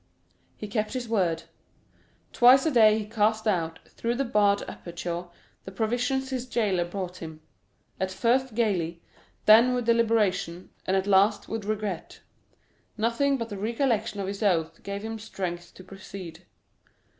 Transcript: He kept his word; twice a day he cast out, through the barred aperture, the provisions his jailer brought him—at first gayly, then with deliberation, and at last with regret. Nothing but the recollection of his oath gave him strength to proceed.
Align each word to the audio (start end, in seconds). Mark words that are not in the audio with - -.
He 0.57 0.67
kept 0.67 0.93
his 0.93 1.07
word; 1.07 1.43
twice 2.33 2.65
a 2.65 2.71
day 2.71 2.97
he 2.97 3.05
cast 3.05 3.47
out, 3.47 3.77
through 3.89 4.15
the 4.15 4.25
barred 4.25 4.63
aperture, 4.67 5.25
the 5.63 5.71
provisions 5.71 6.31
his 6.31 6.47
jailer 6.47 6.85
brought 6.85 7.17
him—at 7.17 8.09
first 8.11 8.55
gayly, 8.55 9.03
then 9.45 9.75
with 9.75 9.85
deliberation, 9.85 10.71
and 10.87 10.97
at 10.97 11.05
last 11.05 11.47
with 11.47 11.65
regret. 11.65 12.21
Nothing 12.97 13.37
but 13.37 13.49
the 13.49 13.59
recollection 13.59 14.19
of 14.19 14.25
his 14.25 14.41
oath 14.41 14.81
gave 14.81 15.03
him 15.03 15.19
strength 15.19 15.71
to 15.75 15.83
proceed. 15.83 16.47